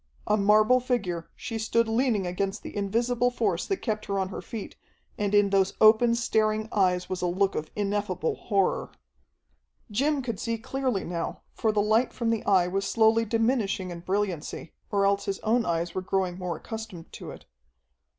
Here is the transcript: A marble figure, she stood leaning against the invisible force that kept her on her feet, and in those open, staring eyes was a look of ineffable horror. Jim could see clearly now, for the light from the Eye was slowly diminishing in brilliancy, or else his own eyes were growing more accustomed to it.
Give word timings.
A 0.25 0.35
marble 0.35 0.79
figure, 0.79 1.29
she 1.35 1.59
stood 1.59 1.87
leaning 1.87 2.25
against 2.25 2.63
the 2.63 2.75
invisible 2.75 3.29
force 3.29 3.67
that 3.67 3.83
kept 3.83 4.05
her 4.07 4.17
on 4.17 4.29
her 4.29 4.41
feet, 4.41 4.75
and 5.15 5.35
in 5.35 5.51
those 5.51 5.73
open, 5.79 6.15
staring 6.15 6.67
eyes 6.71 7.07
was 7.07 7.21
a 7.21 7.27
look 7.27 7.53
of 7.53 7.69
ineffable 7.75 8.33
horror. 8.33 8.89
Jim 9.91 10.23
could 10.23 10.39
see 10.39 10.57
clearly 10.57 11.03
now, 11.03 11.43
for 11.53 11.71
the 11.71 11.83
light 11.83 12.13
from 12.13 12.31
the 12.31 12.43
Eye 12.47 12.67
was 12.67 12.87
slowly 12.89 13.25
diminishing 13.25 13.91
in 13.91 13.99
brilliancy, 13.99 14.73
or 14.91 15.05
else 15.05 15.25
his 15.25 15.37
own 15.41 15.67
eyes 15.67 15.93
were 15.93 16.01
growing 16.01 16.39
more 16.39 16.55
accustomed 16.57 17.13
to 17.13 17.29
it. 17.29 17.45